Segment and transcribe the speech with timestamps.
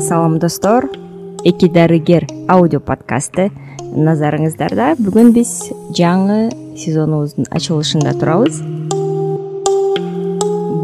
[0.00, 0.90] салам достор.
[1.42, 3.50] Эки дарыгер аудио подкасты.
[3.80, 8.60] Назарыңыздарда бүгүн биз жаңы сезонубуздун ачылышында турабыз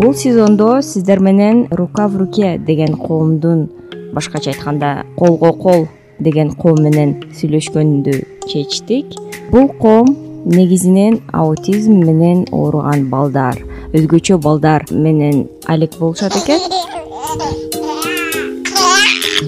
[0.00, 3.68] бул сезондо сиздер менен рука в руке деген коомдун
[4.14, 5.88] башкача айтканда колго кол
[6.18, 9.06] деген коом менен сүйлөшкөндү чечтик.
[9.50, 10.16] Бул коом
[10.46, 16.61] негизинен аутизм менен ооруган балдар өзгөчө балдар менен алек болушат экен.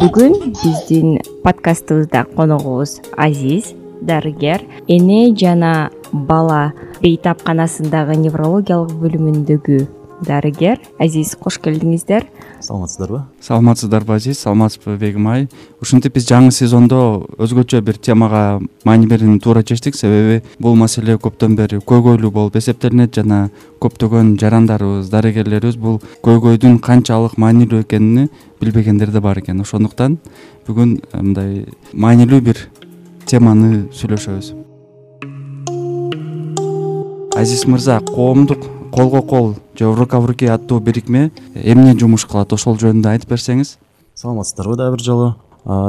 [0.00, 9.80] Бүгүн биздин подкастыбызда коногубуз азиз дарыгер эне жана бала бейтапканасындагы неврологиялык бөлүмүндөгү
[10.26, 10.80] дарыгер.
[10.98, 12.26] Азиз кош келиңиздер
[12.60, 13.22] саламатсыздарбы?
[13.40, 14.38] Саламатсыздарбы азиз.
[14.38, 15.48] Саламатсызбы бегим айы
[15.80, 19.96] ушинтип биз жаңы сезондо өзгөчө бир темага маани берүүнү туура чечтик.
[19.96, 23.48] Себеби бул маселе көптөн бери көйгөйлүү болуп эсептелинет жана
[23.80, 28.28] көптөгөн жарандарыбыз дарыгерлерибиз бул көйгөйдүн канчалык маанилүү экенин
[28.60, 29.60] билбегендер да бар экен.
[29.60, 30.18] Ошондуктан
[30.66, 32.66] бүгүн э, мындай маанилүү бир
[33.26, 34.52] теманы сүйлөшөбүз.
[37.40, 42.52] Азиз мырза коомдук колго кол же рука в руке аттуу бирикме эмне жумуш кылат?
[42.52, 43.78] Ошол жөнүндө айтып берсеңиз.
[44.14, 45.34] Саламатсыздарбы дагы бир жолу.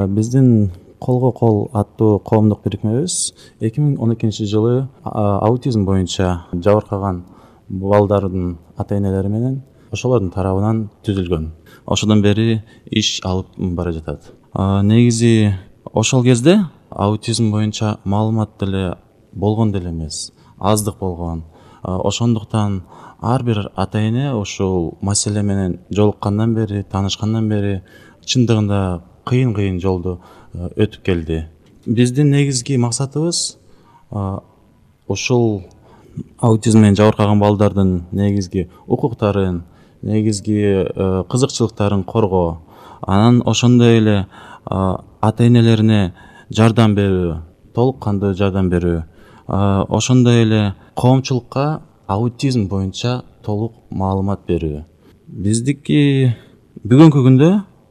[0.08, 7.24] Биздин колго кол аттуу коомдук бирикмебиз эки миң он экинчи жылы аутизм боюнча жабыркаган
[7.70, 11.52] балдардын ата энелери менен ошолордун тарабынан түзүлгөн.
[11.86, 14.32] Ошодон бери иш алып бара жатат.
[14.54, 15.56] Негизи
[15.94, 18.96] ошол кезде аутизм боюнча маалымат деле
[19.34, 21.44] болгон деле эмес аздык болгон
[21.84, 22.82] ошондуктан
[23.22, 27.82] ар бир ата эне ушул маселе менен жолуккандан бери таанышкандан бери
[28.26, 30.20] чындыгында кыйын кыйын жолду
[30.54, 31.46] өтүп келди.
[31.86, 33.58] Биздин негизги максатыбыз
[35.08, 35.64] ушул
[36.40, 39.64] аутизм менен жабыркаган балдардын негизги укуктарын
[40.02, 40.88] негизги
[41.30, 42.60] кызыкчылыктарын коргоо
[43.02, 44.26] анан ошондой эле
[44.66, 46.14] ата энелерине
[46.50, 47.38] жардам берүү
[47.76, 49.04] толук кандуу жардам берүү
[49.52, 54.86] ошондой эле коомчулукка аутизм боюнча толук маалымат берүү.
[55.28, 56.32] Биздики
[56.88, 57.50] бүгүнкү күндө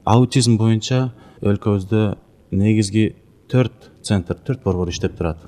[0.08, 1.10] аутизм боюнча
[1.42, 2.16] өлкөбүздө
[2.50, 3.14] негизги
[3.52, 5.38] төрт центр төрт борбор иштеп турат.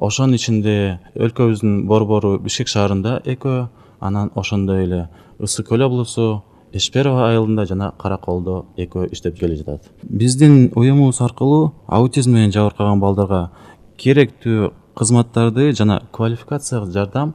[0.00, 3.68] Ошонун ичинде өлкөбүздүн борбору бишкек шаарында экөө
[4.00, 5.08] анан ошондой эле
[5.38, 6.42] ысык көл облусу
[6.72, 9.84] эч перова айылында жана кара колдо экөө иштеп келе жатат.
[10.02, 13.50] Биздин уюмубуз аркылуу аутизм менен жабыркаган балдарга
[13.98, 17.34] керектүү кызматтарды жана квалификациялык жардам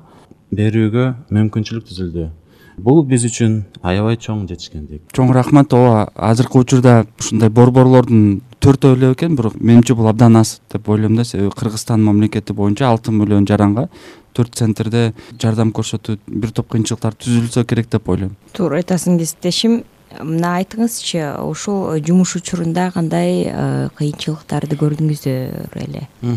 [0.54, 2.30] берүүгө мүмкүнчүлүк түзүлдү.
[2.84, 5.04] Бул биз үчүн аябай чоң жетишкендик.
[5.14, 5.74] Чоң рахмат.
[5.78, 11.16] Ооба азыркы учурда ушундай борборлордун төртөө эле экен бирок менимче бул абдан аз деп ойлойм
[11.16, 11.24] да.
[11.24, 13.88] Себеби кыргызстан мамлекети боюнча алты миллион жаранга
[14.34, 18.34] төрт центрде жардам көрсөтүү бир топ кыйынчылыктар түзүлсө керек деп ойлойм.
[18.58, 19.84] Туура айтасың кесиптешим
[20.22, 26.08] мына айтыңызчы ушул жумуш учурунда кандай э, кыйынчылыктарды көрдүңүздөр эле?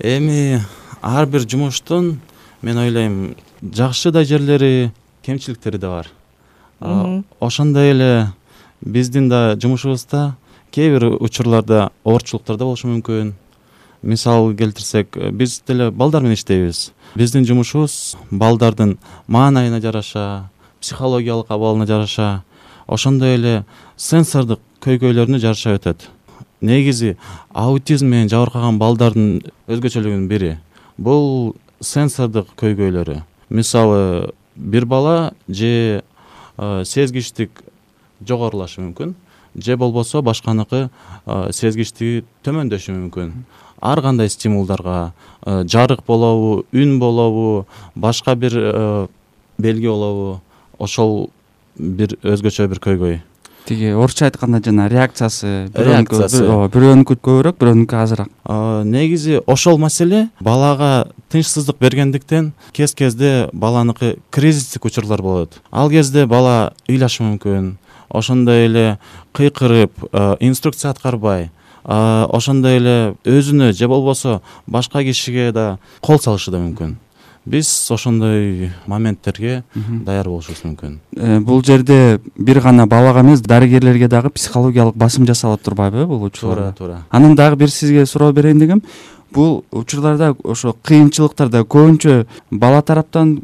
[0.00, 0.62] Эми
[1.02, 2.20] ар бир жумуштун
[2.62, 4.92] мен ойлойм жакшы да жерлери
[5.22, 7.24] кемчиликтери да бар.
[7.40, 8.32] Ошондой эле
[8.80, 10.36] биздин да жумушубузда
[10.72, 13.34] кээ бир учурларда оорчулуктар да болушу мүмкүн.
[14.02, 16.92] Мисал келтирсек биз деле балдар менен иштейбиз.
[17.14, 20.50] Биздин жумушубуз балдардын маанайына жараша
[20.84, 22.44] психологиялык абалына жараша.
[22.86, 23.64] Ошондой эле
[23.96, 26.10] сенсордук көйгөйлөрүнө жараша өтөт.
[26.60, 27.16] Негизи
[27.52, 30.58] аутизм менен жабыркаган балдардын өзгөчөлүгүнүн бири
[30.98, 33.22] бул сенсордук көйгөйлөрү.
[33.48, 36.02] Мисалы бир бала же
[36.56, 37.64] сезгичтик
[38.20, 39.14] жогорулашы мүмкүн
[39.56, 40.90] же болбосо башканыкы
[41.50, 43.32] сезгичтиги төмөндөшү мүмкүн.
[43.80, 45.12] Ар кандай стимулдарга
[45.44, 49.08] жарык болобу үн болобу башка бир
[49.58, 50.40] белги болобу
[50.78, 51.30] ошол
[51.76, 53.20] бир өзгөчө бир көйгөй.
[53.64, 56.42] Тиги орусча айтканда жана реакциясы реакциясы.
[56.44, 58.28] ооба бирөөнүкү көбүрөөк бирөөнүкү азыраак.
[58.84, 65.62] Негизи ошол маселе балага тынчсыздык бергендиктен кез кезде баланыкы кризистик учурлар болот.
[65.72, 67.76] Ал кезде бала ыйлашы мүмкүн
[68.10, 68.98] ошондой эле
[69.32, 69.92] кыйкырып
[70.40, 71.50] инструкция аткарбай
[71.84, 76.96] ошондой эле өзүнө же болбосо башка кишиге да кол салышы да мүмкүн
[77.46, 80.98] биз ошондой моменттерге даяр болушубуз мүмкүн.
[81.16, 86.22] Э, бул жерде бир гана балага эмес дарыгерлерге дагы психологиялык басым жасалып турбайбы э бул
[86.22, 87.06] учурларда туура туура.
[87.10, 88.82] Анан дагы бир сизге суроо берейин дегем
[89.32, 93.42] бул учурларда ошо кыйынчылыктарда көбүнчө бала тараптан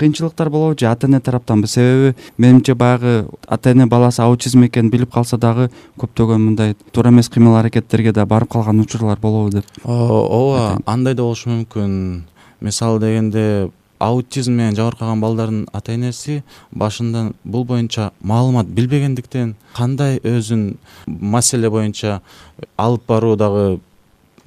[0.00, 1.66] кыйынчылыктар болобу же ата эне тараптанбы?
[1.66, 7.28] Себеби менимче баягы ата эне баласы аутизм экенин билип калса дагы көптөгөн мындай туура эмес
[7.28, 12.22] кыймыл аракеттерге да барып калган учурлар болобу деп ооба андай да болушу мүмкүн
[12.60, 13.70] мисалы дегенде
[14.00, 16.42] аутизм менен жабыркаган балдардын ата энеси
[16.72, 20.74] башында бул боюнча маалымат билбегендиктен кандай өзүн
[21.06, 22.20] маселе боюнча
[22.76, 23.80] алып баруу дагы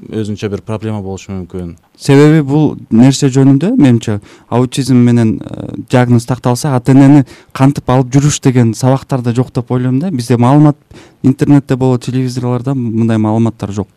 [0.10, 1.75] өзүнчө бир проблема болушу мүмкүн?
[1.98, 4.19] Себеби бул нерсе жөнүндө менимче
[4.50, 7.24] аутизм менен э, диагноз такталса ата энени
[7.54, 10.77] кантип алып жүрүш деген сабактар да жок деп ойлойм да бизде маалымат
[11.21, 13.88] интернетте болот телевизорлордо мындай маалыматтар жок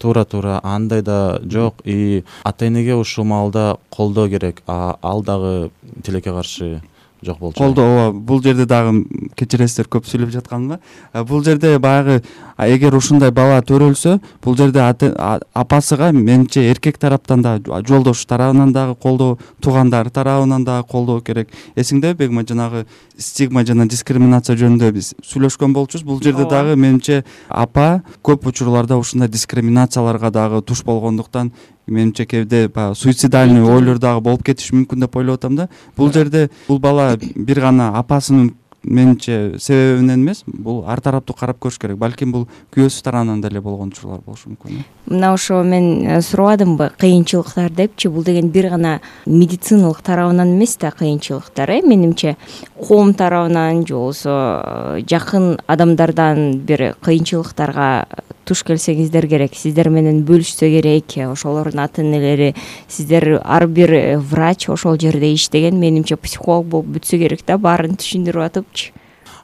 [0.00, 1.82] туура туура андай да жок.
[1.84, 4.62] И ата энеге ушул маалда колдоо керек.
[4.66, 5.70] Ал дагы
[6.02, 6.80] тилекке каршы
[7.22, 7.58] жок болчу.
[7.58, 9.04] Колдоо ооба бул жерде дагы
[9.36, 10.80] кечиресиздер көп сүйлөп жатканымда
[11.28, 12.22] бул жерде баягы
[12.58, 19.38] эгер ушундай бала төрөлсө бул жерде апасыга менимче эркек тараптан дагы жолдошу тарабынан дагы колдоо
[19.60, 21.48] туугандары тарабынан дагы колдоо керек.
[21.76, 22.86] Эсиңдеби бегмай жанагы
[23.18, 26.04] стигма жана дискриминация жөнүндө биз сүйлөшкөн болчубуз.
[26.06, 31.52] Бул жерде дагы менимче апа көп учурларда ушундай дискриминацияларга дагы туш болгондуктан
[31.86, 35.68] менимче кээде баягы суицидальный ойлор дагы болуп кетиши мүмкүн деп ойлоп атам да.
[35.96, 41.78] Бул жерде бул бала бир гана апасынын менимче себебинен эмес бул ар тараптуу карап көрүш
[41.80, 41.98] керек.
[42.00, 44.84] Балким бул күйөөсү тарабынан деле болгон учурлар болушу мүмкүн э.
[45.10, 48.08] Мына ошо мен э, сурабадымбы кыйынчылыктар депчи?
[48.08, 51.80] Бул деген бир гана медициналык тарабынан эмес да кыйынчылыктар э?
[51.82, 52.36] Менимче
[52.78, 58.06] коом тарабынан же болбосо э, жакын адамдардан бир кыйынчылыктарга
[58.50, 59.54] туш келсеңиздер керек.
[59.54, 62.54] Сиздер менен бөлүшсө керек ошолордун ата энелери
[62.88, 68.48] сиздер ар бир врач ошол жерде иштеген менимче психолог болуп бүтсө керек да баарын түшүндүрүп
[68.48, 68.90] атыпчы.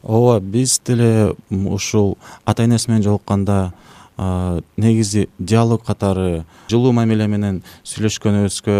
[0.02, 3.72] Ооба биз деле ушул ата энеси менен жолукканда
[4.16, 8.76] негизи диалог катары жылуу мамиле менен сүйлөшкөнүбүзгө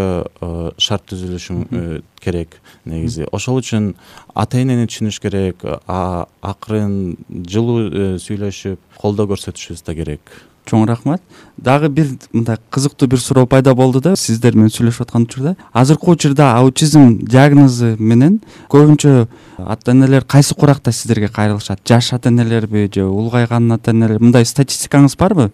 [0.81, 2.57] шарт түзүлүшү э, керек
[2.89, 3.27] негизи.
[3.37, 3.93] Ошол үчүн
[4.35, 10.33] ата энени түшүнүш керек акырын жылуу э, сүйлөшүп колдоо көрсөтүшүбүз да керек
[10.67, 11.23] чоң рахмат.
[11.57, 15.55] Дагы бир мындай кызыктуу бир суроо пайда болду да сиздер менен сүйлөшүп аткан учурда.
[15.73, 19.29] Азыркы учурда аутизм диагнозу менен көбүнчө
[19.59, 21.81] ата энелер кайсы куракта сиздерге кайрылышат?
[21.87, 25.53] Жаш ата энелерби же улгайган ата энелер мындай статистикаңыз барбы?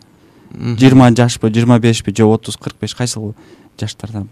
[0.53, 3.35] Жыйырма жашпы жыйырма бешпи же отуз кырк беш кайсыл
[3.81, 4.27] жаштарда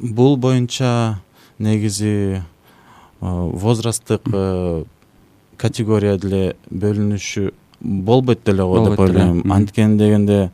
[0.00, 1.20] бул боюнча
[1.58, 2.42] негизи
[3.20, 4.84] возрасттык э,
[5.56, 9.50] категория деле бөлүнүшү болбойт деле го деп ойлойм.
[9.50, 10.50] Анткени дегенде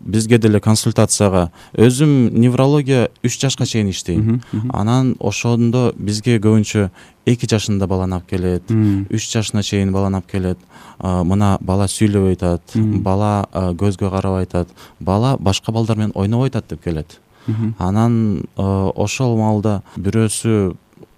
[0.00, 4.40] бизге деле консультацияга өзүм неврология үч жашка чейин иштейм.
[4.72, 6.90] Анан ошондо бизге көбүнчө
[7.26, 10.58] эки жашында баланы алып келет үч жашына чейин баланы алып келет.
[11.00, 14.68] Мына бала сүйлөбөй атат бала көзгө карабай атат
[15.00, 17.20] бала башка балдар менен ойнобой атат деп келет.
[17.78, 20.74] Анан ошол маалда бирөөсү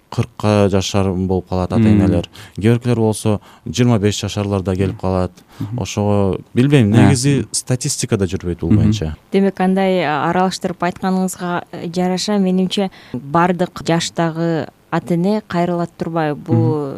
[0.09, 5.31] кыркка жашар болуп калат ата энелер кээ биркилер болсо жыйырма беш жашарларда келип калат.
[5.77, 9.15] Ошого билбейм негизи статистика да жүрбөйт бул боюнча.
[9.31, 11.63] Демек андай аралаштырып айтканыңызга
[11.95, 12.39] жараша.
[12.39, 16.41] Менимче баардык жаштагы ата эне кайрылат турбайбы.
[16.41, 16.95] Бул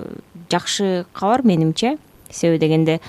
[0.49, 1.97] жакшы кабар менимче.
[2.29, 3.01] Себеби дегенде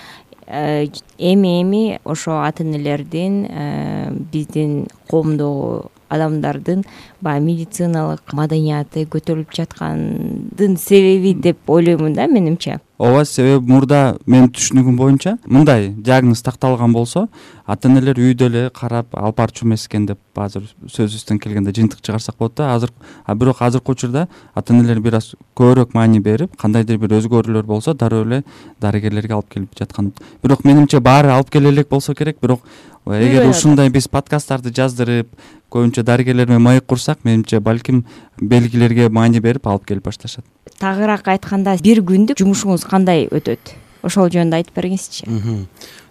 [0.46, 0.86] э,
[1.18, 6.84] эми эми ошо ата энелердин э, биздин коомдогу адамдардын
[7.22, 12.80] баягы медициналык маданияты көтөрүлүп жаткандын себеби деп ойлоймун да менимче.
[12.98, 17.28] Ооба себеби мурда менин түшүнүгүм боюнча мындай диагноз такталган болсо
[17.66, 22.36] ата энелер үйдө эле карап алып барчу эмес экен деп азыр сөзүбүздөн келгенде жыйынтык чыгарсак
[22.38, 22.74] болот да.
[22.74, 22.92] Азыр
[23.34, 28.22] бирок азыркы учурда ата энелер бир аз көбүрөөк маани берип кандайдыр бир өзгөрүүлөр болсо дароо
[28.22, 28.42] эле
[28.80, 30.12] дарыгерлерге алып келип жаткан.
[30.42, 32.62] Бирок менимче баары алып келе элек болсо керек бирок
[33.06, 35.26] эгер ушундай биз подкасттарды жаздырып
[35.72, 38.04] көбүнчө дарыгерлер менен маек курсак менимче балким
[38.40, 40.44] белгилерге маани берип алып келип башташат.
[40.78, 43.74] Тагыраак айтканда бир күндүк жумушуңуз кандай өтөт?
[44.02, 45.28] Ошол жөнүндө айтып бергиңизчи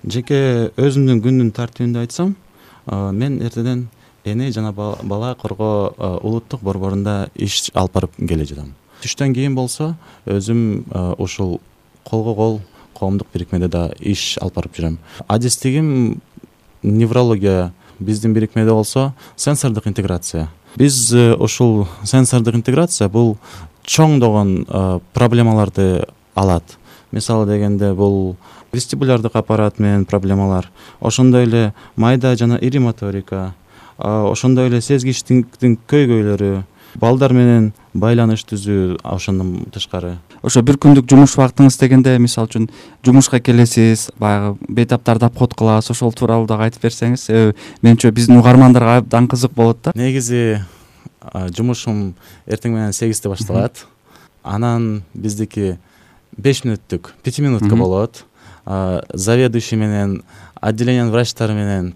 [0.07, 2.35] жеке өзүмдүн күндүн тартибинде айтсам
[2.87, 3.87] мен эртеден
[4.25, 8.73] эне жана бала коргоо улуттук борборунда иш алып барып келе жатам.
[9.01, 10.85] Түштөн кийин болсо өзүм
[11.17, 11.59] ушул
[12.03, 12.61] колго кол
[12.93, 14.97] коомдук бирикмеде да иш алып барып жүрөм.
[15.27, 16.21] Адистигим
[16.83, 23.37] неврология биздин бирикмеде болсо сенсордук интеграция биз э, ушул сенсордук интеграция бул
[23.83, 26.77] чоңдогон э, проблемаларды алат.
[27.11, 28.35] Мисалы дегенде бул
[28.71, 30.69] вестибулярдык аппарат менен проблемалар
[31.01, 33.53] ошондой эле майда жана ири моторика
[33.97, 36.63] ошондой эле сезгичтиктин көйгөйлөрү
[36.99, 40.17] балдар менен байланыш түзүү ошондон тышкары.
[40.41, 42.67] Ошо бир күндүк жумуш убактыңыз дегенде мисалы үчүн
[43.05, 48.97] жумушка келесиз баягы бейтаптарды обход кылабыз ошол тууралуу дагы айтып берсеңиз себеби менимче биздин угармандарга
[49.01, 49.93] абдан кызык болот да?
[49.95, 50.61] Негизи
[51.55, 52.13] жумушум
[52.47, 53.85] эртең менен сегизде башталат.
[54.43, 55.77] Анан биздики
[56.37, 58.25] беш мүнөттүк пятиминутка болот.
[58.65, 60.21] Заведующий менен
[60.61, 61.93] отделениянын врачтары менен.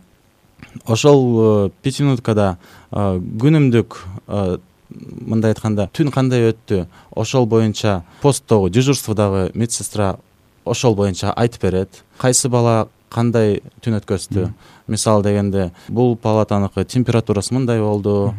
[0.85, 2.57] Ошол э, пятиминуткада
[2.91, 3.99] күнүмдүк
[4.95, 6.85] мындай айтканда түн кандай өттү?
[7.15, 10.17] Ошол боюнча посттогу дежурстводогу медсестра
[10.65, 12.03] ошол боюнча айтып берет.
[12.17, 14.49] Кайсы бала кандай түн өткөздү
[14.91, 18.33] мисалы дегенде бул палатаныкы температурасы мындай болду.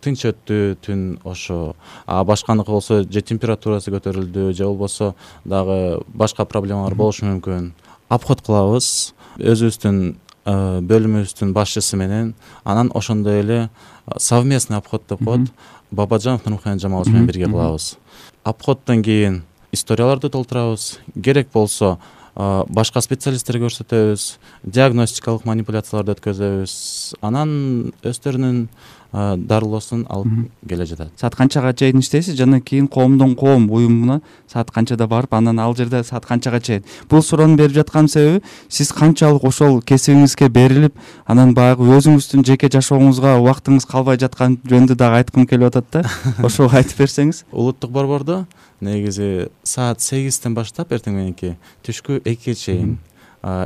[0.00, 1.74] Тынч өттү түн ошо.
[2.06, 5.14] А башканыкы болсо же температурасы көтөрүлдү же болбосо
[5.44, 7.72] дагы башка проблемалар болушу мүмкүн.
[8.08, 9.12] Обход кылабыз.
[9.38, 9.98] Өзүбүздүн
[10.44, 15.52] э, бөлүмүбүздүн башчысы менен анан ошондой эле э, совместный обход деп коет
[15.90, 17.98] бабажанов нурмухамед жамалович менен бирге кылабыз.
[18.44, 19.42] Обходдон кийин
[19.72, 20.98] историяларды толтурабыз.
[21.22, 21.98] Керек болсо
[22.34, 26.74] башка специалисттерге көрсөтөбүз диагностикалык манипуляцияларды өткөзөбүз.
[27.20, 28.68] Анан өздөрүнүн
[29.12, 31.10] дарылоосун алып келе жатат.
[31.18, 32.36] Саат канчага чейин иштейсиз?
[32.38, 36.84] Жана кийин коомдон коом уюмуна саат канчада барып анан ал жерде саат канчага чейин?
[37.10, 40.94] Бул суроону берип жатканымдын себеби сиз канчалык ошол кесибиңизге берилип
[41.26, 46.04] анан баягы өзүңүздүн жеке жашооңузга убактыңыз калбай жатканы жөнүндө дагы айткым келип атат да.
[46.46, 47.44] Ошого айтып берсеңиз.
[47.50, 48.44] Улуттук борбордо
[48.80, 52.98] негизи саат сегизден баштап эртең мененки түшкү экиге чейин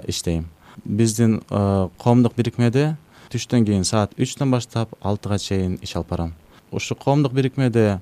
[0.09, 0.47] иштейм.
[0.85, 2.97] Биздин коомдук бирикмеде
[3.35, 6.31] түштөн кийин саат үчтөн баштап алтыга чейин иш алып барам.
[6.71, 7.99] Ушу коомдук бирикмеде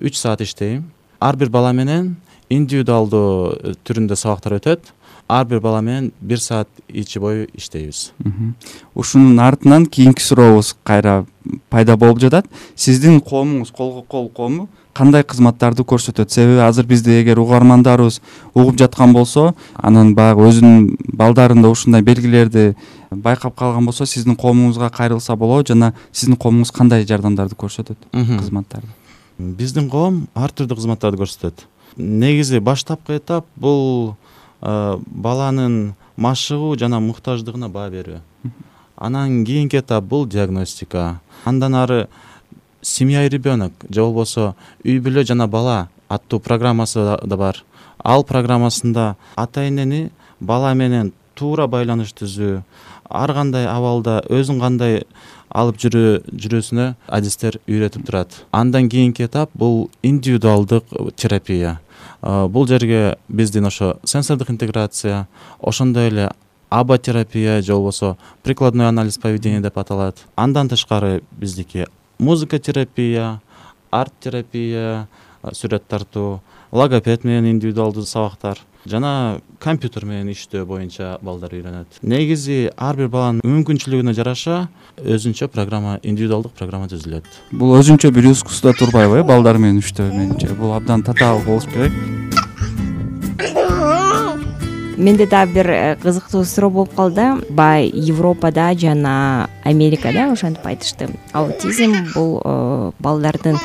[0.00, 0.86] үч саат иштейм.
[1.20, 2.14] Ар бир бала менен
[2.48, 4.92] индивидуалдуу э, түрүндө сабактар өтөт.
[5.28, 8.12] Ар бир бала менен бир саат ичи бою иштейбиз.
[8.94, 11.26] Ушунун артынан кийинки сурообуз кайра
[11.68, 12.48] пайда болуп жатат.
[12.74, 16.30] Сиздин коомуңуз колго кол коому кандай кызматтарды көрсөтөт?
[16.30, 18.20] Себеби азыр бизди эгер угармандарыбыз
[18.54, 22.74] угуп жаткан болсо анан баягы өзүнүн балдарында ушундай белгилерди
[23.10, 29.00] байкап калган болсо сиздин коомуңузга кайрылса болобу жана сиздин коомуңуз кандай жардамдарды көрсөтөт кызматтарды
[29.40, 31.64] биздин коом ар түрдүү кызматтарды көрсөтөт.
[31.96, 34.16] Негизи баштапкы этап бул
[34.60, 38.20] э, баланын машыгуу жана муктаждыгына баа берүү.
[38.96, 41.20] Анан кийинки этап бул диагностика.
[41.44, 42.08] Андан ары
[42.82, 47.64] семья и ребенок же болбосо үй бүлө жана бала аттуу программасы да бар.
[48.04, 52.62] Ал программасында ата энени бала менен туура байланыш түзүү
[53.10, 55.02] ар кандай абалда өзүн кандай
[55.50, 58.44] алып жүрүү жүрүүсүнө адистер үйрөтүп турат.
[58.52, 60.84] Андан кийинки этап бул индивидуалдык
[61.16, 61.80] терапия.
[62.22, 65.26] Бул жерге биздин ошо сенсордук интеграция
[65.60, 66.30] ошондой эле
[66.70, 70.16] аботерапия же болбосо прикладной анализ поведения деп аталат.
[70.36, 71.86] Андан тышкары биздики
[72.18, 73.40] музыка терапия
[73.90, 75.08] арт терапия
[75.42, 82.00] сүрөт тартуу логопед менен индивидуалдуу сабактар жана компьютер менен иштөө боюнча балдар үйрөнөт.
[82.02, 84.68] Негизи ар бир баланын мүмкүнчүлүгүнө жараша
[85.00, 87.26] өзүнчө программа индивидуалдык программа түзүлөт.
[87.52, 90.54] Бул өзүнчө бир искусство турбайбы э балдар менен иштөө менимче?
[90.54, 91.92] Бул абдан татаал болуш керек.
[95.00, 101.08] Менде дагы бир э, кызыктуу суроо болуп калды баягы европада жана америкада ошентип айтышты.
[101.32, 103.56] Аутизм бул э, балдардын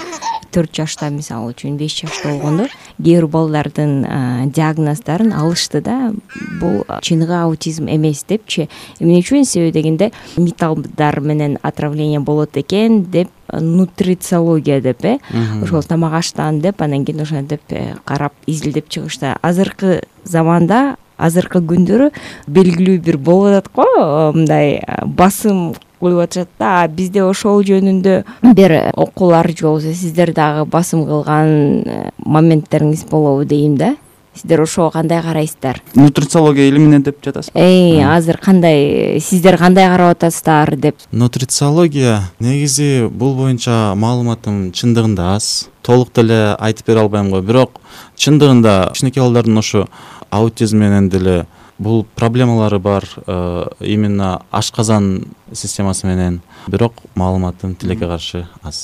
[0.55, 6.13] төрт жашта мисалы үчүн беш жашта болгондо кээ бир балдардын э, диагноздорун алышты да.
[6.61, 8.69] Бул чыныгы аутизм эмес депчи.
[8.99, 15.17] Эмне үчүн себеби дегенде металлдар менен отравление болот экен деп нутрициология деп э.
[15.61, 17.61] Ошол тамак аштан деп анан кийин ошентип
[18.05, 19.35] карап изилдеп чыгышты.
[19.41, 22.11] Азыркы заманда азыркы күндөрү
[22.47, 26.83] белгилүү бир болуп атат го мындай басым коюп атышат да.
[26.83, 28.23] А бизде ошол жөнүндө
[28.55, 33.95] бир окуулар же болбосо сиздер дагы басым кылган э, моменттериңиз болобу дейм да?
[34.35, 35.81] Сиздер ошого кандай карайсыздар?
[35.95, 37.59] Нутрициология илимине деп жатасызбы?
[38.03, 40.97] Азыр кандай сиздер кандай карап атасыздар деп?
[41.11, 45.69] Нутрициология негизи бул боюнча маалыматым чындыгында аз.
[45.81, 47.39] Толук деле айтып бере албайм го.
[47.41, 47.79] Бирок
[48.17, 49.87] чындыгында кичинекей балдардын ушу
[50.31, 51.45] аутизм менен деле
[51.77, 58.83] бул проблемалары бар э, именно ашказан системасы менен бирок маалыматым тилекке каршы аз.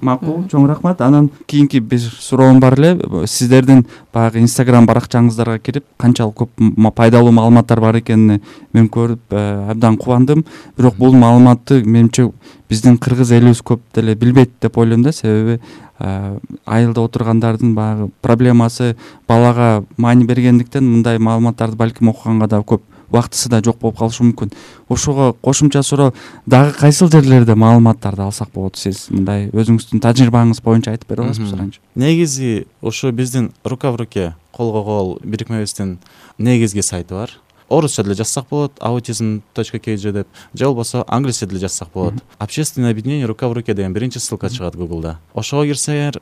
[0.00, 1.00] Макул чоң рахмат.
[1.00, 3.26] Анан кийинки бир суроом бар эле.
[3.26, 8.40] Сиздердин баягы инстаграм баракчаңыздарга кирип канчалык көп пайдалуу маалыматтар бар экенине
[8.72, 10.44] мен көрүп э, абдан кубандым.
[10.76, 12.30] Бирок бул маалыматты менимче
[12.68, 15.12] биздин кыргыз элибиз көп деле билбейт деп ойлойм да.
[15.12, 15.60] Себеби
[16.00, 18.94] Э, айылда отургандардын баягы проблемасы
[19.28, 24.52] балага маани бергендиктен мындай маалыматтарды балким окуганга да көп убактысы да жок болуп калышы мүмкүн.
[24.88, 26.14] Ошого кошумча суроо
[26.46, 29.08] дагы кайсыл жерлерде маалыматтарды алсак болот сиз?
[29.10, 34.82] Мындай өзүңүздүн тажрыйбаңыз боюнча айтып бере аласызбы сурайынчы негизи ушу биздин рука в руке колго
[34.84, 35.98] кол бирикмебиздин
[36.38, 37.30] негизги сайты бар.
[37.68, 40.28] Орусча деле жазсак болот аутизм точка kg деп.
[40.54, 42.14] Же болбосо англисче деле жазсак болот.
[42.38, 45.18] Общественное объединение рука в руке деген биринчи ссылка чыгат гуглда.
[45.34, 46.20] Ошого кирсеңер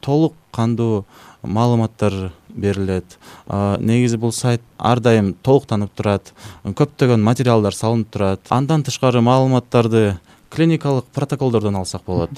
[0.00, 1.04] толук кандуу
[1.42, 3.18] маалыматтар берилет.
[3.46, 6.32] Негизи бул сайт ар дайым толуктанып турат
[6.64, 8.40] көптөгөн материалдар салынып турат.
[8.50, 10.18] Андан тышкары маалыматтарды
[10.50, 12.30] клиникалык протоколдордон алсак болот.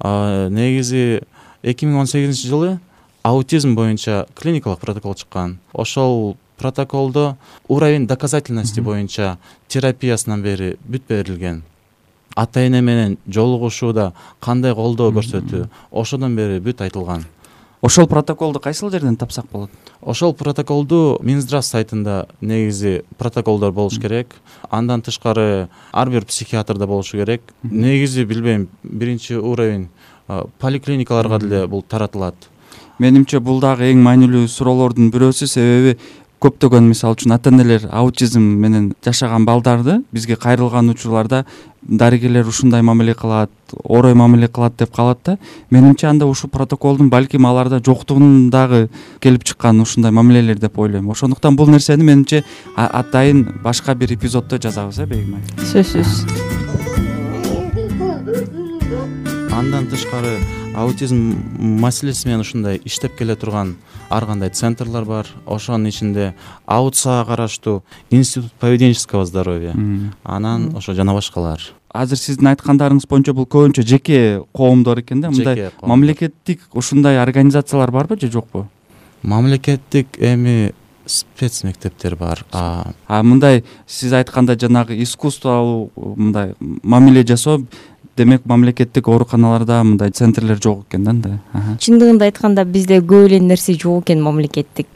[0.00, 1.22] Негизи
[1.62, 2.78] эки миң он сегизинчи жылы
[3.22, 5.58] аутизм боюнча клиникалык протокол чыккан.
[5.72, 7.36] Ошол протоколдо
[7.68, 11.62] уровень доказательности боюнча терапиясынан бери бүт берилген
[12.36, 17.24] ата эне менен жолугушууда кандай колдоо көрсөтүү ошодон бери бүт айтылган.
[17.80, 19.70] Ошол протоколду кайсыл жерден тапсак болот?
[20.02, 24.34] Ошол протоколду минздрав сайтында негизи протоколдор болуш керек.
[24.70, 27.42] Андан тышкары ар бир психиатрда болушу керек.
[27.62, 29.88] Негизи билбейм биринчи уровень
[30.58, 32.34] поликлиникаларга деле бул таратылат.
[32.98, 35.98] Менимче бул дагы эң маанилүү суроолордун бирөөсү себеби
[36.42, 41.44] көптөгөн мисалы үчүн ата энелер аутизм менен жашаган балдарды бизге кайрылган учурларда
[41.82, 43.50] дарыгерлер ушундай мамиле кылат
[43.84, 45.38] орой мамиле кылат деп калат да
[45.70, 48.88] менимче анда ушул протоколдун балким аларда жоктугунан дагы
[49.20, 51.10] келип чыккан ушундай мамилелер деп ойлойм.
[51.10, 52.44] Ошондуктан бул нерсени менимче
[52.76, 56.26] атайын башка бир эпизоддо жазабыз э бегим айым сөзсүз
[59.52, 60.38] андан тышкары
[60.74, 63.74] аутизм маселеси менен ушундай иштеп келе турган
[64.10, 66.34] ар кандай центрлар бар ошонун ичинде
[66.66, 69.74] аутсага караштуу институт поведенческого здоровья.
[70.24, 71.60] Анан ошо жана башкалар.
[71.92, 78.18] Азыр сиздин айткандарыңыз боюнча бул көбүнчө жеке коомдор экен да мындай мамлекеттик ушундай организациялар барбы
[78.20, 78.68] же жокпу?
[79.22, 80.74] Мамлекеттик эми
[81.06, 82.44] спец мектептер бар.
[82.52, 87.62] А мындай сиз айткандай жанагы искусстволуу мындай мамиле жасоо
[88.18, 93.74] демек мамлекеттик ооруканаларда мындай центрлер жок экен да анда чындыгында айтканда бизде көп эле нерсе
[93.78, 94.90] жок экен мамлекеттик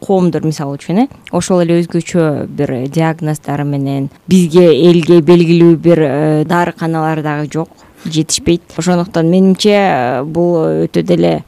[0.00, 1.06] коомдор мисалы үчүн э.
[1.32, 7.70] Ошол эле өзгөчө бир диагноздор менен бизге элге белгилүү бир э, дарыканалар дагы жок
[8.04, 8.62] жетишпейт.
[8.76, 11.44] Ошондуктан менимче э, бул өтө деле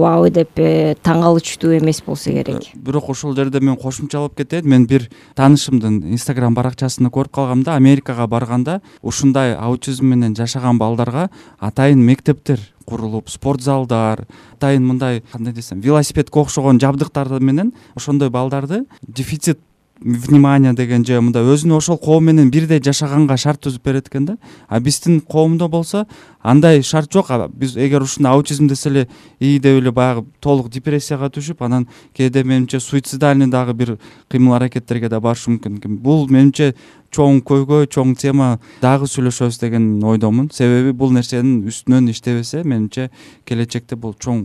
[0.00, 2.68] вау деп э, таң калычтуу эмес болсо керек.
[2.74, 4.68] Бирок ошол жерде мен кошумчалап кетейин.
[4.68, 11.28] Мен бир таанышымдын инстаграм баракчасында көрүп калгам да америкага барганда ушундай аутизм менен жашаган балдарга
[11.60, 18.84] атайын мектептер курулуп спорт залдар атайын мындай кандай десем велосипедке окшогон жабдыктар менен ошондой балдарды
[19.06, 19.60] дефицит
[20.04, 24.36] внимание деген же мындай өзүнүн ошол коом менен бирдей жашаганга шарт түзүп берет экен да.
[24.68, 26.06] А биздин коомдо болсо
[26.42, 27.30] андай шарт жок.
[27.54, 29.08] Биз эгер ушундай аутизм десе эле
[29.40, 33.98] ии деп эле баягы толук депрессияга түшүп анан кээде менимче суицидальный дагы бир
[34.28, 35.98] кыймыл аракеттерге да барышы мүмкүн экен.
[35.98, 36.74] Бул менимче
[37.12, 40.50] чоң көйгөй чоң тема дагы сүйлөшөбүз деген ойдомун.
[40.52, 43.10] Себеби бул нерсенин үстүнөн иштебесе менимче
[43.44, 44.42] келечекте бул чоң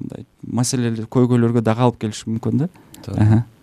[0.00, 2.68] мындай маселелер көйгөйлөргө дагы алып келиши мүмкүн да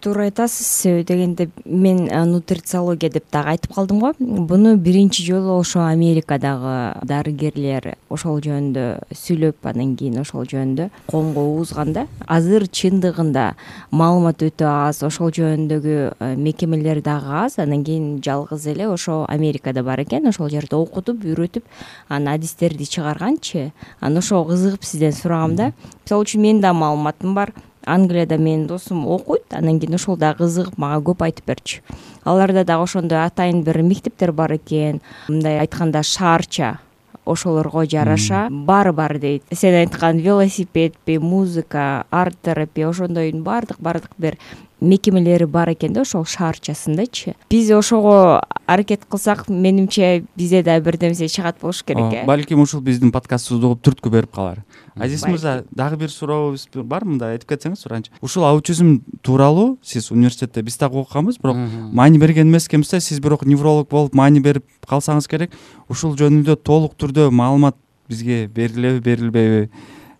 [0.03, 4.11] туура айтасыз себеби дегенде мен нутрициология деп дагы айтып калдым го.
[4.19, 8.83] Буну биринчи жолу ошо америкадагы дарыгерлер ошол жөнүндө
[9.15, 13.53] сүйлөп анан кийин ошол жөнүндө коомго угузган да азыр чындыгында
[13.91, 20.03] маалымат өтө аз ошол жөнүндөгү мекемелер дагы аз анан кийин жалгыз эле ошо америкада бар
[20.03, 21.63] экен ошол жерде окутуп үйрөтүп
[22.09, 25.71] анан адистерди чыгарганчы анан ошого кызыгып сизден сурагам да.
[26.03, 27.53] Мисалы үчүн менин дагы маалыматым бар
[27.85, 31.81] англияда менин досум окуйт анан кийин ошол дагы кызыгып мага көп айтып берчү.
[32.23, 36.79] Аларда дагы ошондой атайын бир мектептер бар экен мындай айтканда шаарча
[37.25, 39.43] ошолорго жараша баары бар дейт.
[39.51, 44.37] Сен айткан велосипедпи музыка арт терапия ошондойдун баардык баардык бир
[44.83, 47.35] мекемелери бар экен да ошол шаарчасындачы.
[47.49, 52.25] Биз ошого аракет кылсак менимче бизде дагы бирдемсе чыгат болуш керек э.
[52.25, 54.63] балким ушул биздин подкастыбызды угуп түрткү берип калар.
[54.95, 60.61] Азиз мырза дагы бир сурообуз бар мындай айтып кетсеңиз суранчы ушул аутизм тууралуу сиз университетте
[60.61, 61.57] биз дагы окуганбыз бирок
[61.91, 65.51] маани берген эмес экенбиз да сиз бирок невролог болуп маани берип калсаңыз керек.
[65.89, 67.75] Ушул жөнүндө толук түрдө маалымат
[68.09, 69.69] бизге берилеби берилбейби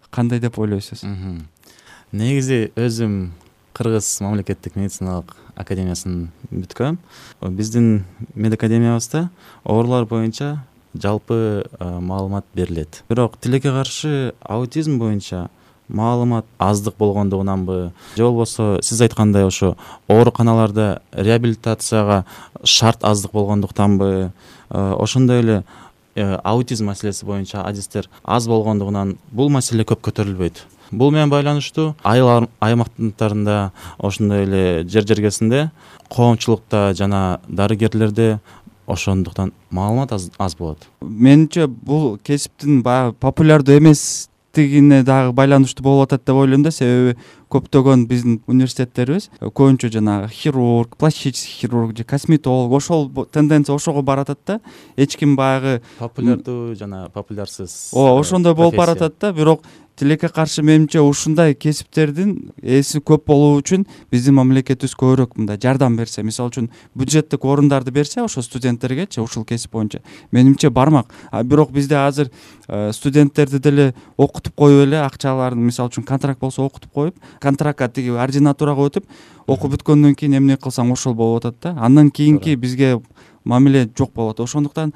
[0.10, 1.04] кандай деп ойлойсуз?
[2.14, 3.32] Негизи өзүм
[3.74, 7.00] кыргыз мамлекеттик медициналык академиясын бүткөм.
[7.42, 8.06] Биздин
[8.36, 9.30] мед академиябызда
[9.64, 13.04] оорулар боюнча жалпы маалымат берилет.
[13.10, 15.50] Бирок тилекке каршы аутизм боюнча
[15.88, 17.92] маалымат аздык болгондугунанбы?
[18.16, 19.76] Же болбосо сиз айткандай ошо
[20.08, 22.26] ооруканаларда реабилитацияга
[22.64, 24.32] шарт аздык болгондуктанбы?
[24.70, 25.64] Ошондой эле
[26.16, 32.48] э, аутизм маселеси боюнча адистер аз болгондугунан бул маселе көп көтөрүлбөйт бул менен байланыштуу айыл
[32.60, 35.72] аймактарында ошондой эле жер жергесинде
[36.10, 38.40] коомчулукта жана дарыгерлерде
[38.88, 40.88] ошондуктан маалымат аз болот.
[41.02, 46.72] Менимче бул кесиптин баягы популярдуу эместигине дагы байланыштуу болуп атат деп ойлойм да.
[46.72, 47.18] Себеби
[47.54, 54.60] көптөгөн биздин университеттерибиз көбүнчө жанагы хирург пластический хирург же косметолог ошол тенденция ошого баратат да.
[54.98, 59.32] Эч ким баягы популярдуу жана популярсыз ооба ошондой болуп баратат да.
[59.32, 59.64] Бирок
[59.96, 66.24] тилекке каршы менимче ушундай кесиптердин ээси көп болуу үчүн биздин мамлекетибиз көбүрөөк мындай жардам берсе
[66.26, 70.02] мисалы үчүн бюджеттик орундарды берсе ошо студенттергечи ушул кесип боюнча.
[70.32, 71.14] Менимче бармак.
[71.44, 72.32] Бирок бизде азыр
[72.68, 78.10] э, студенттерди деле окутуп коюп эле акчаларын мисалы үчүн контракт болсо окутуп коюп контрактка тиги
[78.10, 79.06] ординатурага өтүп
[79.48, 81.76] окуп бүткөндөн кийин эмне кылсаң ошол болуп атат да.
[81.78, 83.00] Андан кийинки бизге
[83.44, 84.94] мамиле жок болуп атат ошондуктан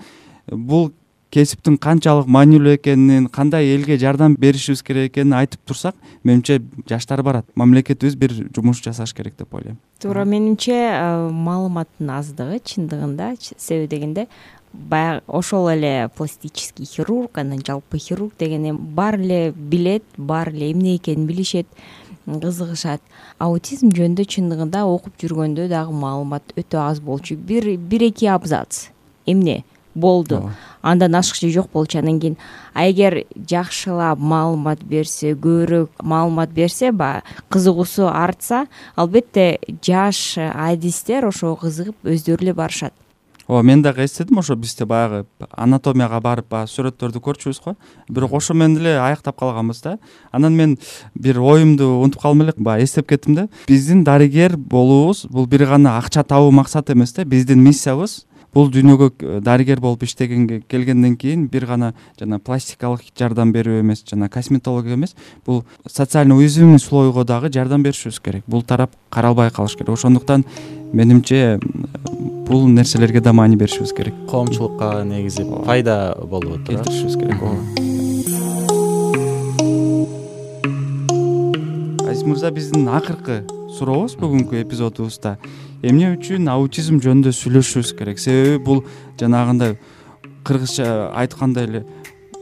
[0.47, 0.91] бул
[1.33, 7.45] кесиптин канчалык маанилүү экенин кандай элге жардам беришибиз керек экенин айтып турсак менимче жаштар барат.
[7.55, 9.77] Мамлекетибиз бир жумуш жасаш керек деп ойлойм.
[10.01, 14.27] Туура менимче э, маалыматтын аздыгы чындыгында себеби дегенде
[14.73, 20.71] баягы ошол эле пластический хирург анан жалпы хирург деген эми баары эле билет баары эле
[20.71, 21.67] эмне экенин билишет
[22.25, 23.01] кызыгышат.
[23.39, 27.35] Аутизм жөнүндө чындыгында окуп жүргөндө дагы маалымат өтө аз болчу.
[27.35, 28.89] Бир бир эки абзац.
[29.25, 29.63] Эмне
[29.97, 30.51] болду.
[30.81, 31.99] Андан ашыкча жок болчу.
[31.99, 32.37] Анан кийин
[32.73, 41.57] а эгер жакшылап маалымат берсе көбүрөөк маалымат берсе баягы кызыгуусу артса албетте жаш адистер ошого
[41.57, 42.93] кызыгып өздөрү эле барышат.
[43.47, 47.75] Ооба мен дагы эстедим ошо бизде баягы анатомияга барып баягы сүрөттөрдү көрчүбүз го.
[48.09, 49.97] Бирок ошо менен эле аяктап калганбыз да.
[50.31, 50.77] Анан мен
[51.15, 53.47] бир оюмду унутуп калдым эле баягы эстеп кеттим да.
[53.67, 57.23] Биздин дарыгер болуубуз бул бир гана акча табуу максат эмес да.
[57.23, 58.25] Биздин миссиябыз
[58.57, 64.01] бул дүйнөгө э, дарыгер болуп иштегенге келгенден кийин бир гана жана пластикалык жардам берүү эмес
[64.09, 65.13] жана косметология эмес
[65.45, 68.43] бул социально уязвимый слойго дагы жардам беришибиз керек.
[68.47, 69.89] Бул тарап каралбай калыш керек.
[69.89, 70.45] Ошондуктан
[70.91, 71.59] менимче
[72.47, 74.13] бул нерселерге да маани беришибиз керек.
[74.29, 77.41] Коомчулукка негизи пайда болуп атат келтиришибиз керек.
[77.41, 77.61] Ооба.
[82.09, 83.43] Азиз мырза биздин акыркы
[83.77, 85.37] сурообуз бүгүнкү эпизодубузда
[85.87, 88.19] эмне үчүн аутизм жөнүндө сүйлөшүшүбүз керек?
[88.19, 88.83] Себеби бул
[89.19, 89.77] жанагындай
[90.47, 91.83] кыргызча айткандай эле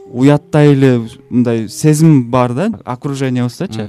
[0.06, 0.92] уяттай эле
[1.30, 3.88] мындай сезим бар да окружениябыздачы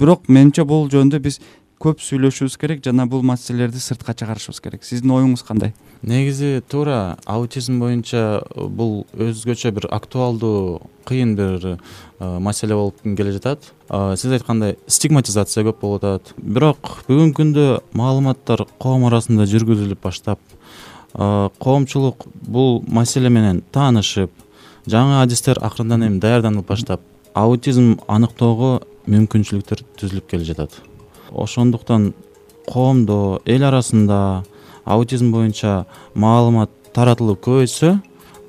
[0.00, 1.40] бирок менимче бул жөнүндө биз
[1.82, 4.84] көп сүйлөшүшүбүз керек жана бул маселелерди сыртка чыгарышыбыз керек.
[4.84, 5.74] Сиздин оюңуз кандай?
[6.02, 11.76] Негизи туура аутизм боюнча бул өзгөчө бир актуалдуу кыйын бир э,
[12.20, 13.72] маселе болуп келе жатат.
[13.90, 16.32] Сиз айткандай стигматизация көп болуп атат.
[16.40, 20.40] Бирок бүгүнкү күндө маалыматтар коом арасында жүргүзүлүп баштап
[21.16, 24.30] коомчулук бул маселе менен таанышып
[24.88, 27.00] жаңы адистер акырындан эми даярданып баштап
[27.34, 30.76] аутизм аныктоого мүмкүнчүлүктөр түзүлүп келе жатат
[31.32, 32.12] ошондуктан
[32.66, 34.44] коомдо эл арасында
[34.84, 37.98] аутизм боюнча маалымат таратылып көбөйсө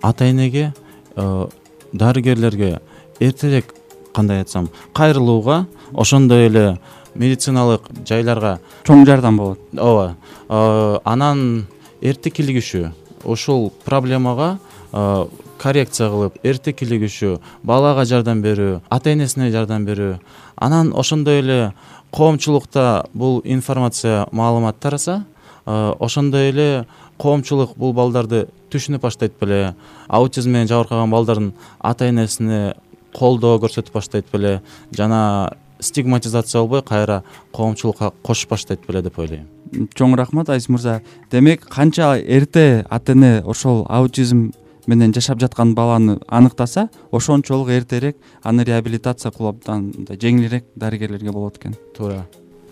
[0.02, 0.74] ата энеге
[1.16, 1.48] э,
[1.94, 2.80] дарыгерлерге
[3.20, 3.74] эртерээк
[4.14, 6.80] кандай айтсам кайрылууга ошондой эле
[7.16, 9.60] медициналык жайларга чоң жардам болот.
[9.78, 10.16] ооба
[10.50, 11.68] э, анан
[12.02, 12.92] эрте килигишүү
[13.26, 14.60] ушул проблемага
[14.94, 15.26] э,
[15.58, 20.20] коррекция кылып эрте килигишүү балага жардам берүү ата энесине жардам берүү
[20.56, 21.74] анан ошондой эле
[22.12, 25.26] коомчулукта бул информация маалымат тараса
[25.66, 26.86] ошондой эле
[27.18, 29.76] коомчулук бул балдарды түшүнүп баштайт беле
[30.08, 32.76] аутизм менен жабыркаган балдардын ата энесине
[33.14, 39.48] колдоо көрсөтүп баштайт беле жана стигматизация болбой кайра коомчулукка кошуп баштайт беле деп ойлойм.
[39.94, 44.52] Чоң рахмат азиз мырза демек канча эрте ата эне ошол аутизм
[44.88, 51.76] менен жашап жаткан баланы аныктаса ошончолук эртерээк аны реабилитация абдан мындай жеңилирээк дарыгерлерге болот экен.
[51.96, 52.26] Туура.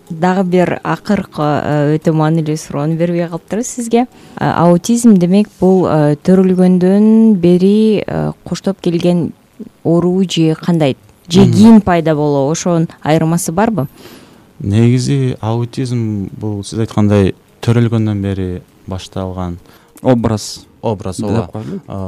[0.08, 4.06] Дагы бир акыркы э, өтө маанилүү суроону бербей калыптырбыз сизге.
[4.38, 8.04] Э, аутизм демек бул э, төрөлгөндөн бери
[8.44, 9.32] коштоп келген
[9.84, 10.96] оору же кандай
[11.28, 13.88] же кийин пайда болобу ошонун айырмасы барбы?
[14.60, 19.58] Негизи аутизм бул сиз айткандай төрөлгөндөн бери башталган
[20.02, 21.50] образ образ ооба.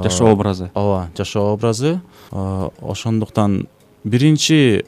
[0.03, 0.71] Жашоо образы.
[0.75, 2.01] ооба жашоо образы.
[2.31, 3.67] Ошондуктан
[4.05, 4.85] биринчи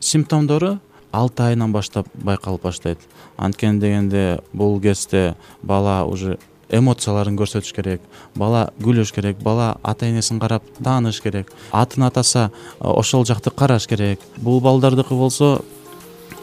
[0.00, 0.78] симптомдору
[1.12, 2.98] алты айынан баштап байкалып баштайт.
[3.36, 6.38] Анткени дегенде бул кезде бала уже
[6.68, 8.02] эмоцияларын көрсөтүш керек
[8.36, 14.20] бала күлүш керек бала ата энесин карап тааныш керек атын атаса ошол жакты караш керек.
[14.36, 15.62] Бул балдардыкы болсо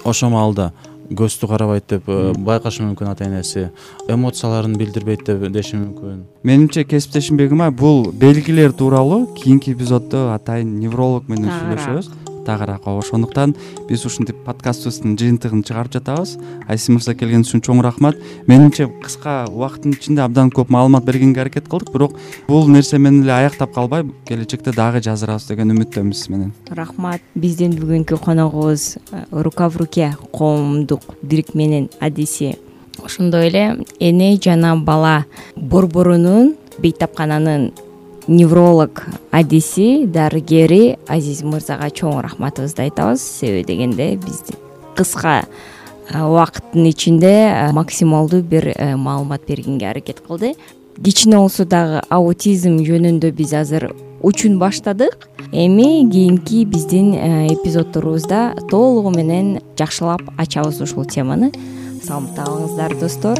[0.03, 0.73] ошол маалда
[1.13, 3.69] көздү карабайт деп э, байкашы мүмкүн ата энеси.
[4.09, 6.23] Эмоцияларын билдирбейт деп деши мүмкүн.
[6.43, 13.55] Менимче кесиптешим бегимай бул белгилер тууралуу кийинки эпизоддо атайын невролог менен сүйлөшөбүз тагыраак ошондуктан
[13.89, 16.37] биз ушинтип подкастыбыздын жыйынтыгын чыгарып жатабыз.
[16.67, 18.19] Азиз мырза келгениңиз үчүн чоң рахмат.
[18.47, 23.33] Менимче кыска убакыттын ичинде абдан көп маалымат бергенге аракет кылдык бирок бул нерсе менен эле
[23.33, 26.53] аяктап калбай келечекте дагы жаздырабыз деген үмүттөмүз сиз менен.
[26.69, 27.21] Рахмат.
[27.35, 32.55] Биздин бүгүнкү коногубуз э, рука в руке коомдук бирикменин адиси
[33.03, 37.71] ошондой эле эне жана бала борборунун бейтапкананын
[38.27, 43.21] невролог адиси дарыгери азиз мырзага чоң рахматыбызды айтабыз.
[43.21, 44.55] Себеби дегенде бизди
[44.95, 45.45] кыска
[46.09, 50.55] убакыттын ичинде максималдуу бир маалымат бергенге аракет кылды.
[51.03, 55.27] Кичине болсо дагы аутизм жөнүндө биз азыр учун баштадык.
[55.51, 61.51] Эми кийинки биздин эпизоддорубузда толугу менен жакшылап ачабыз ушул теманы.
[62.05, 63.39] Саламатта калыңыздар достор